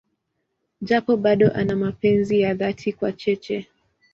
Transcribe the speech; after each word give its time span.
Japo 0.81 1.11
bado 1.17 1.51
ana 1.53 1.75
mapenzi 1.75 2.39
ya 2.41 2.53
dhati 2.53 2.93
kwa 2.93 3.11
Cheche. 3.13 3.67